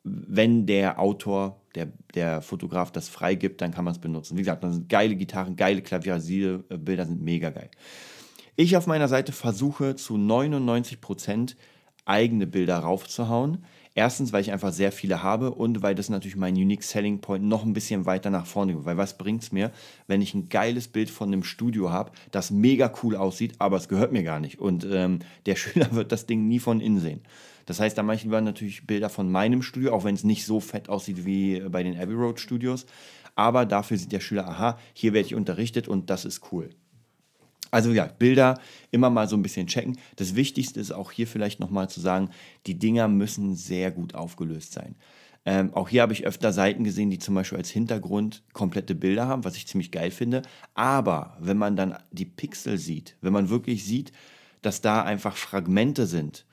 [0.06, 4.36] wenn der Autor, der, der Fotograf das freigibt, dann kann man es benutzen.
[4.36, 7.70] Wie gesagt, dann sind geile Gitarren, geile Klavierbilder sind mega geil.
[8.54, 11.56] Ich auf meiner Seite versuche zu 99%
[12.04, 13.64] eigene Bilder raufzuhauen.
[13.94, 17.44] Erstens, weil ich einfach sehr viele habe und weil das natürlich mein Unique Selling Point
[17.44, 18.84] noch ein bisschen weiter nach vorne geht.
[18.84, 19.72] Weil was bringt es mir,
[20.06, 23.88] wenn ich ein geiles Bild von einem Studio habe, das mega cool aussieht, aber es
[23.88, 24.60] gehört mir gar nicht.
[24.60, 27.22] Und ähm, der Schüler wird das Ding nie von innen sehen.
[27.66, 30.46] Das heißt, da mache ich lieber natürlich Bilder von meinem Studio, auch wenn es nicht
[30.46, 32.86] so fett aussieht wie bei den Abbey Road Studios.
[33.34, 36.70] Aber dafür sieht der Schüler, aha, hier werde ich unterrichtet und das ist cool.
[37.70, 38.58] Also ja, Bilder
[38.90, 39.98] immer mal so ein bisschen checken.
[40.14, 42.30] Das Wichtigste ist auch hier vielleicht nochmal zu sagen,
[42.66, 44.94] die Dinger müssen sehr gut aufgelöst sein.
[45.44, 49.28] Ähm, auch hier habe ich öfter Seiten gesehen, die zum Beispiel als Hintergrund komplette Bilder
[49.28, 50.42] haben, was ich ziemlich geil finde.
[50.74, 54.12] Aber wenn man dann die Pixel sieht, wenn man wirklich sieht,
[54.66, 56.44] dass da einfach Fragmente sind,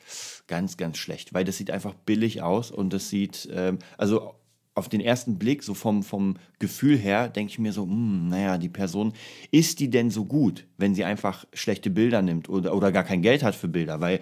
[0.45, 4.36] ganz, ganz schlecht, weil das sieht einfach billig aus und das sieht, ähm, also
[4.76, 8.30] auf den ersten Blick, so vom, vom Gefühl her, denke ich mir so, mh, hm,
[8.30, 9.13] naja, die Person,
[9.49, 13.23] ist die denn so gut, wenn sie einfach schlechte Bilder nimmt oder, oder gar kein
[13.23, 13.99] Geld hat für Bilder?
[13.99, 14.19] Weil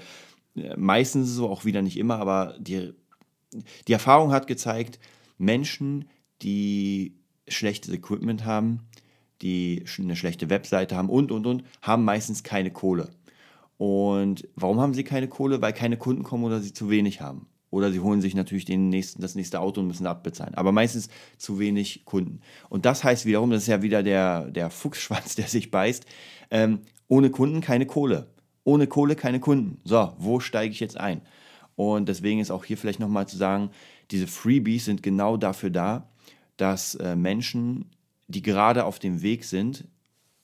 [0.55, 2.93] äh, meistens so, auch wieder nicht immer, aber die,
[3.87, 4.99] die Erfahrung hat gezeigt,
[5.37, 6.05] Menschen,
[6.41, 7.17] die
[7.49, 8.87] schlechtes Equipment haben,
[9.41, 13.09] die eine schlechte Webseite haben und, und, und, haben meistens keine Kohle.
[13.81, 15.59] Und warum haben sie keine Kohle?
[15.59, 17.47] Weil keine Kunden kommen oder sie zu wenig haben.
[17.71, 20.53] Oder sie holen sich natürlich den nächsten, das nächste Auto und müssen abbezahlen.
[20.53, 22.41] Aber meistens zu wenig Kunden.
[22.69, 26.05] Und das heißt wiederum, das ist ja wieder der, der Fuchsschwanz, der sich beißt.
[26.51, 28.27] Ähm, ohne Kunden keine Kohle.
[28.63, 29.79] Ohne Kohle keine Kunden.
[29.83, 31.21] So, wo steige ich jetzt ein?
[31.75, 33.71] Und deswegen ist auch hier vielleicht nochmal zu sagen,
[34.11, 36.07] diese Freebies sind genau dafür da,
[36.55, 37.89] dass äh, Menschen,
[38.27, 39.87] die gerade auf dem Weg sind,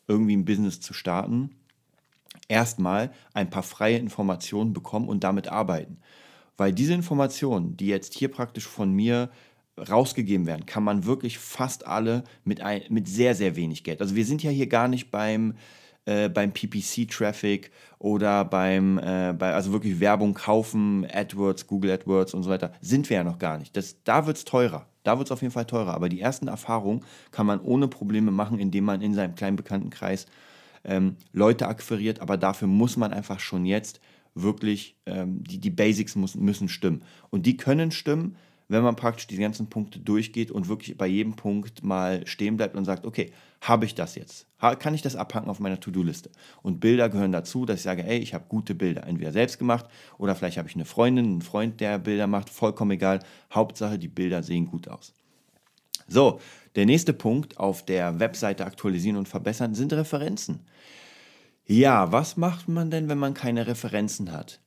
[0.07, 1.51] irgendwie ein Business zu starten,
[2.47, 5.99] erstmal ein paar freie Informationen bekommen und damit arbeiten.
[6.57, 9.29] Weil diese Informationen, die jetzt hier praktisch von mir
[9.77, 14.01] rausgegeben werden, kann man wirklich fast alle mit, ein, mit sehr, sehr wenig Geld.
[14.01, 15.53] Also wir sind ja hier gar nicht beim,
[16.05, 22.41] äh, beim PPC-Traffic oder beim, äh, bei, also wirklich Werbung kaufen, AdWords, Google AdWords und
[22.41, 23.77] so weiter, sind wir ja noch gar nicht.
[23.77, 24.87] Das, da wird es teurer.
[25.03, 25.93] Da wird es auf jeden Fall teurer.
[25.93, 30.25] Aber die ersten Erfahrungen kann man ohne Probleme machen, indem man in seinem kleinen Bekanntenkreis
[30.87, 33.99] ähm, Leute akquiriert, aber dafür muss man einfach schon jetzt
[34.33, 37.03] wirklich, ähm, die, die Basics muss, müssen stimmen.
[37.29, 38.35] Und die können stimmen,
[38.69, 42.75] wenn man praktisch die ganzen Punkte durchgeht und wirklich bei jedem Punkt mal stehen bleibt
[42.75, 44.45] und sagt, okay, habe ich das jetzt?
[44.59, 46.29] Kann ich das abhaken auf meiner To-Do-Liste?
[46.61, 49.85] Und Bilder gehören dazu, dass ich sage, ey, ich habe gute Bilder, entweder selbst gemacht
[50.17, 53.19] oder vielleicht habe ich eine Freundin, einen Freund, der Bilder macht, vollkommen egal.
[53.53, 55.13] Hauptsache, die Bilder sehen gut aus.
[56.07, 56.39] So,
[56.75, 60.61] der nächste Punkt auf der Webseite aktualisieren und verbessern sind Referenzen.
[61.65, 64.61] Ja, was macht man denn, wenn man keine Referenzen hat?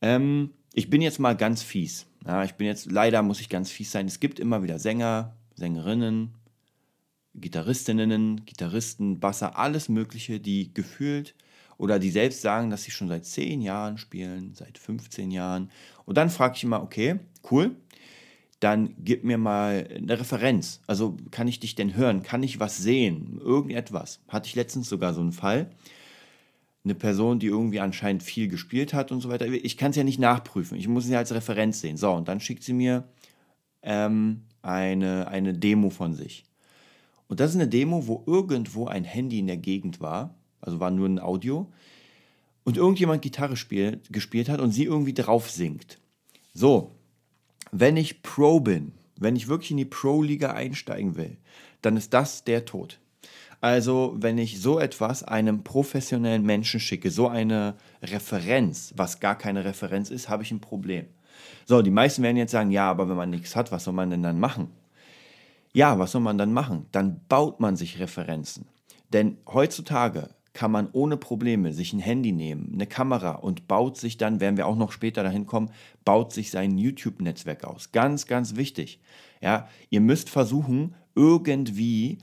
[0.00, 2.06] Ähm, ich bin jetzt mal ganz fies.
[2.26, 4.06] Ja, ich bin jetzt, leider muss ich ganz fies sein.
[4.06, 6.34] Es gibt immer wieder Sänger, Sängerinnen,
[7.34, 11.34] Gitarristinnen, Gitarristen, Basser, alles Mögliche, die gefühlt
[11.78, 15.70] Oder die selbst sagen, dass sie schon seit 10 Jahren spielen, seit 15 Jahren.
[16.04, 17.76] Und dann frage ich immer, okay, cool,
[18.60, 20.80] dann gib mir mal eine Referenz.
[20.86, 22.22] Also kann ich dich denn hören?
[22.22, 23.40] Kann ich was sehen?
[23.42, 24.20] Irgendetwas.
[24.28, 25.70] Hatte ich letztens sogar so einen Fall.
[26.84, 29.46] Eine Person, die irgendwie anscheinend viel gespielt hat und so weiter.
[29.46, 30.76] Ich kann es ja nicht nachprüfen.
[30.78, 31.96] Ich muss sie als Referenz sehen.
[31.96, 33.04] So, und dann schickt sie mir
[33.82, 36.44] ähm, eine, eine Demo von sich.
[37.28, 40.34] Und das ist eine Demo, wo irgendwo ein Handy in der Gegend war.
[40.60, 41.72] Also war nur ein Audio.
[42.64, 45.98] Und irgendjemand Gitarre spielt, gespielt hat und sie irgendwie drauf singt.
[46.52, 46.92] So,
[47.72, 51.36] wenn ich Pro bin, wenn ich wirklich in die Pro-Liga einsteigen will,
[51.82, 52.98] dann ist das der Tod.
[53.60, 59.66] Also, wenn ich so etwas einem professionellen Menschen schicke, so eine Referenz, was gar keine
[59.66, 61.06] Referenz ist, habe ich ein Problem.
[61.66, 64.10] So, die meisten werden jetzt sagen, ja, aber wenn man nichts hat, was soll man
[64.10, 64.70] denn dann machen?
[65.72, 66.86] Ja, was soll man dann machen?
[66.90, 68.66] Dann baut man sich Referenzen.
[69.12, 70.30] Denn heutzutage
[70.60, 74.58] kann man ohne Probleme sich ein Handy nehmen, eine Kamera und baut sich dann, werden
[74.58, 75.70] wir auch noch später dahin kommen,
[76.04, 77.92] baut sich sein YouTube-Netzwerk aus.
[77.92, 79.00] Ganz, ganz wichtig.
[79.40, 82.18] Ja, ihr müsst versuchen, irgendwie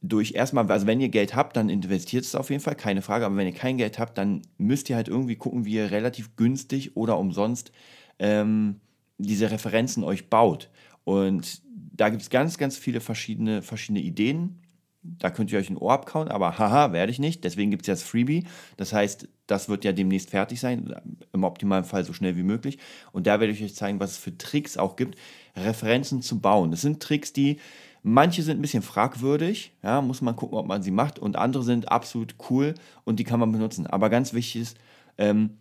[0.00, 3.26] durch erstmal, also wenn ihr Geld habt, dann investiert es auf jeden Fall, keine Frage,
[3.26, 6.36] aber wenn ihr kein Geld habt, dann müsst ihr halt irgendwie gucken, wie ihr relativ
[6.36, 7.70] günstig oder umsonst
[8.18, 8.76] ähm,
[9.18, 10.70] diese Referenzen euch baut.
[11.04, 11.60] Und
[11.92, 14.58] da gibt es ganz, ganz viele verschiedene, verschiedene Ideen
[15.02, 17.44] da könnt ihr euch ein Ohr abkauen, aber haha, werde ich nicht.
[17.44, 18.44] Deswegen gibt es ja das Freebie.
[18.76, 20.94] Das heißt, das wird ja demnächst fertig sein,
[21.32, 22.78] im optimalen Fall so schnell wie möglich.
[23.12, 25.16] Und da werde ich euch zeigen, was es für Tricks auch gibt,
[25.56, 26.70] Referenzen zu bauen.
[26.70, 27.58] Das sind Tricks, die
[28.02, 31.62] manche sind ein bisschen fragwürdig, ja, muss man gucken, ob man sie macht, und andere
[31.62, 33.86] sind absolut cool und die kann man benutzen.
[33.86, 34.78] Aber ganz wichtig ist,
[35.16, 35.58] ähm,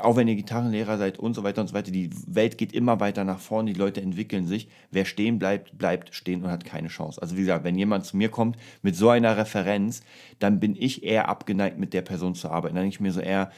[0.00, 3.00] auch wenn ihr Gitarrenlehrer seid und so weiter und so weiter, die Welt geht immer
[3.00, 4.68] weiter nach vorne, die Leute entwickeln sich.
[4.90, 7.20] Wer stehen bleibt, bleibt stehen und hat keine Chance.
[7.20, 10.02] Also wie gesagt, wenn jemand zu mir kommt mit so einer Referenz,
[10.38, 12.74] dann bin ich eher abgeneigt, mit der Person zu arbeiten.
[12.74, 13.50] Dann denke ich mir so eher,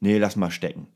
[0.00, 0.88] nee, lass mal stecken.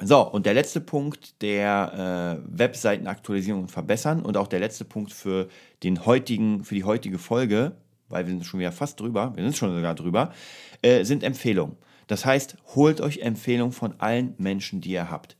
[0.00, 5.12] So, und der letzte Punkt der äh, Webseitenaktualisierung und Verbessern und auch der letzte Punkt
[5.12, 5.48] für,
[5.82, 7.72] den heutigen, für die heutige Folge,
[8.08, 10.32] weil wir sind schon wieder fast drüber, wir sind schon sogar drüber,
[10.82, 11.76] äh, sind Empfehlungen.
[12.08, 15.36] Das heißt, holt euch Empfehlungen von allen Menschen, die ihr habt.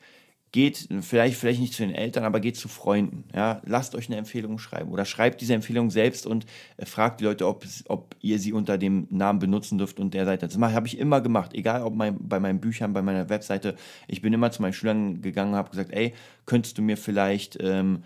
[0.51, 3.25] Geht vielleicht, vielleicht nicht zu den Eltern, aber geht zu Freunden.
[3.35, 3.61] Ja?
[3.67, 6.47] Lasst euch eine Empfehlung schreiben oder schreibt diese Empfehlung selbst und
[6.79, 10.25] äh, fragt die Leute, ob, ob ihr sie unter dem Namen benutzen dürft und der
[10.25, 10.47] Seite.
[10.47, 13.75] Das habe ich immer gemacht, egal ob mein, bei meinen Büchern, bei meiner Webseite.
[14.07, 16.15] Ich bin immer zu meinen Schülern gegangen und habe gesagt, ey,
[16.47, 18.05] könntest du mir vielleicht ähm,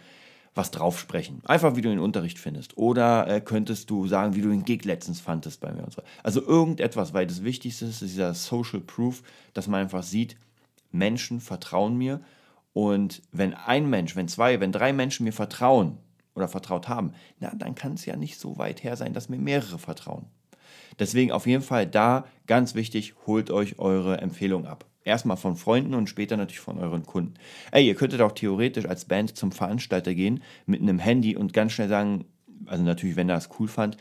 [0.54, 1.40] was drauf sprechen.
[1.44, 2.76] Einfach, wie du den Unterricht findest.
[2.76, 6.02] Oder äh, könntest du sagen, wie du den Gig letztens fandest bei mir und so.
[6.22, 9.22] Also irgendetwas, weil das Wichtigste ist, ist dieser Social Proof,
[9.54, 10.36] dass man einfach sieht,
[10.90, 12.20] Menschen vertrauen mir.
[12.74, 15.98] Und wenn ein Mensch, wenn zwei, wenn drei Menschen mir vertrauen
[16.34, 19.38] oder vertraut haben, na, dann kann es ja nicht so weit her sein, dass mir
[19.38, 20.26] mehrere vertrauen.
[20.98, 24.84] Deswegen auf jeden Fall da ganz wichtig, holt euch eure Empfehlung ab.
[25.04, 27.34] Erstmal von Freunden und später natürlich von euren Kunden.
[27.72, 31.72] Ey, ihr könntet auch theoretisch als Band zum Veranstalter gehen mit einem Handy und ganz
[31.72, 32.24] schnell sagen,
[32.66, 33.96] also natürlich, wenn er es cool fand,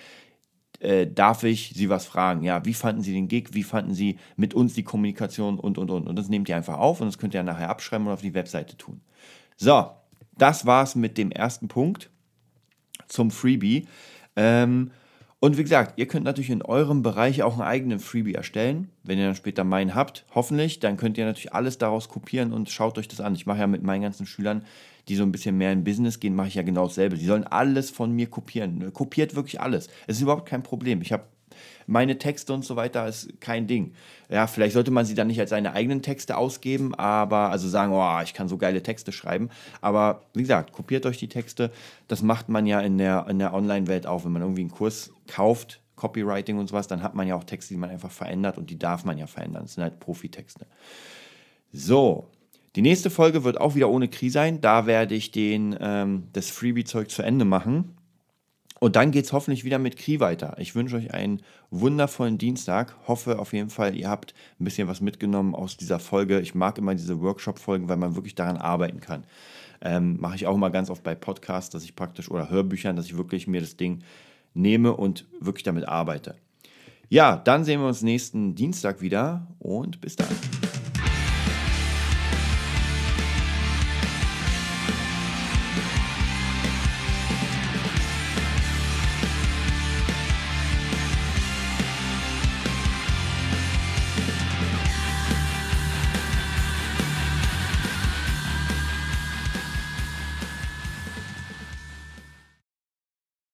[0.79, 2.43] äh, darf ich Sie was fragen?
[2.43, 3.49] Ja, wie fanden Sie den Gig?
[3.53, 6.07] Wie fanden Sie mit uns die Kommunikation und, und, und.
[6.07, 8.33] Und das nehmt ihr einfach auf und das könnt ihr nachher abschreiben und auf die
[8.33, 9.01] Webseite tun.
[9.57, 9.91] So,
[10.37, 12.09] das war's mit dem ersten Punkt
[13.07, 13.87] zum Freebie.
[14.35, 14.91] Ähm,
[15.43, 18.89] und wie gesagt, ihr könnt natürlich in eurem Bereich auch einen eigenen Freebie erstellen.
[19.01, 22.69] Wenn ihr dann später meinen habt, hoffentlich, dann könnt ihr natürlich alles daraus kopieren und
[22.69, 23.33] schaut euch das an.
[23.33, 24.63] Ich mache ja mit meinen ganzen Schülern,
[25.07, 27.17] die so ein bisschen mehr in Business gehen, mache ich ja genau dasselbe.
[27.17, 28.93] Die sollen alles von mir kopieren.
[28.93, 29.87] Kopiert wirklich alles.
[30.05, 31.01] Es ist überhaupt kein Problem.
[31.01, 31.23] Ich habe
[31.87, 33.93] meine Texte und so weiter ist kein Ding.
[34.29, 37.91] Ja, vielleicht sollte man sie dann nicht als seine eigenen Texte ausgeben, aber also sagen,
[37.93, 39.49] oh, ich kann so geile Texte schreiben.
[39.81, 41.71] Aber wie gesagt, kopiert euch die Texte.
[42.07, 45.11] Das macht man ja in der, in der Online-Welt auch, wenn man irgendwie einen Kurs
[45.27, 48.69] kauft, Copywriting und sowas, dann hat man ja auch Texte, die man einfach verändert und
[48.69, 49.63] die darf man ja verändern.
[49.63, 50.65] Das sind halt Profitexte.
[51.71, 52.27] So,
[52.75, 54.61] die nächste Folge wird auch wieder ohne Kri sein.
[54.61, 57.97] Da werde ich den, ähm, das Freebie-Zeug zu Ende machen.
[58.83, 60.55] Und dann geht es hoffentlich wieder mit Kri weiter.
[60.57, 62.95] Ich wünsche euch einen wundervollen Dienstag.
[63.07, 66.41] Hoffe auf jeden Fall, ihr habt ein bisschen was mitgenommen aus dieser Folge.
[66.41, 69.23] Ich mag immer diese Workshop-Folgen, weil man wirklich daran arbeiten kann.
[69.81, 73.05] Ähm, Mache ich auch immer ganz oft bei Podcasts, dass ich praktisch oder Hörbüchern, dass
[73.05, 73.99] ich wirklich mir das Ding
[74.55, 76.33] nehme und wirklich damit arbeite.
[77.07, 80.60] Ja, dann sehen wir uns nächsten Dienstag wieder und bis dann.